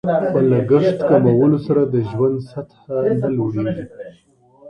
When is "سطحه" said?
2.51-2.95